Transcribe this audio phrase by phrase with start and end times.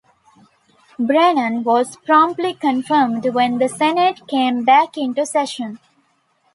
[0.97, 5.77] Brennan was promptly confirmed when the Senate came back into session.